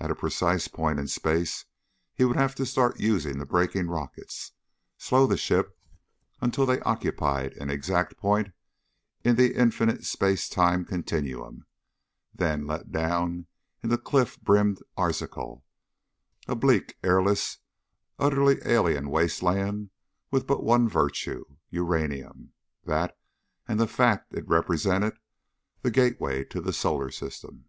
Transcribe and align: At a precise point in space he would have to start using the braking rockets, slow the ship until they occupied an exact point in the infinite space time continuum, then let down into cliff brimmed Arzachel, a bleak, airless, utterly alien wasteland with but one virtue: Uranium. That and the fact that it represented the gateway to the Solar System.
At 0.00 0.10
a 0.10 0.16
precise 0.16 0.66
point 0.66 0.98
in 0.98 1.06
space 1.06 1.66
he 2.12 2.24
would 2.24 2.34
have 2.34 2.56
to 2.56 2.66
start 2.66 2.98
using 2.98 3.38
the 3.38 3.46
braking 3.46 3.86
rockets, 3.86 4.50
slow 4.98 5.24
the 5.24 5.36
ship 5.36 5.78
until 6.40 6.66
they 6.66 6.80
occupied 6.80 7.52
an 7.52 7.70
exact 7.70 8.16
point 8.16 8.48
in 9.22 9.36
the 9.36 9.54
infinite 9.54 10.04
space 10.04 10.48
time 10.48 10.84
continuum, 10.84 11.66
then 12.34 12.66
let 12.66 12.90
down 12.90 13.46
into 13.84 13.96
cliff 13.98 14.36
brimmed 14.40 14.80
Arzachel, 14.96 15.62
a 16.48 16.56
bleak, 16.56 16.98
airless, 17.04 17.58
utterly 18.18 18.58
alien 18.64 19.10
wasteland 19.10 19.90
with 20.32 20.44
but 20.44 20.64
one 20.64 20.88
virtue: 20.88 21.44
Uranium. 21.70 22.52
That 22.82 23.16
and 23.68 23.78
the 23.78 23.86
fact 23.86 24.30
that 24.32 24.38
it 24.40 24.48
represented 24.48 25.18
the 25.82 25.92
gateway 25.92 26.42
to 26.46 26.60
the 26.60 26.72
Solar 26.72 27.12
System. 27.12 27.66